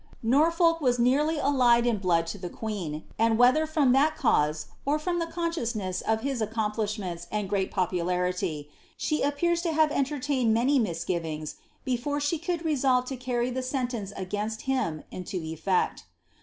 "'Norfolk 0.23 0.81
was 0.81 0.97
nearly 0.97 1.37
allied 1.37 1.85
in 1.85 1.99
blood 1.99 2.25
to 2.25 2.39
the 2.39 2.49
queen, 2.49 3.03
and 3.19 3.37
wlielher 3.37 3.67
fr< 3.67 3.83
that 3.91 4.15
cause, 4.17 4.65
or 4.83 4.97
from 4.97 5.19
the 5.19 5.27
consciousness 5.27 6.01
of 6.01 6.21
his 6.21 6.41
accomplishments 6.41 7.27
and 7.31 7.47
pt 7.51 7.69
popularity, 7.69 8.67
she 8.97 9.21
appears 9.21 9.61
to 9.61 9.71
have 9.71 9.91
entertained 9.91 10.55
many 10.55 10.79
misgivings 10.79 11.57
before 11.85 12.17
i 12.33 12.37
could 12.39 12.65
resolve 12.65 13.11
lo 13.11 13.17
carry 13.17 13.53
(he 13.53 13.61
sentence 13.61 14.11
against 14.17 14.61
him 14.63 15.03
into 15.11 15.39
etfeci. 15.39 16.01